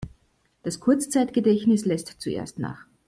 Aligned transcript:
Das 0.63 0.79
Kurzzeitgedächtnis 0.79 1.85
lässt 1.85 2.15
zuerst 2.17 2.57
nach. 2.57 2.87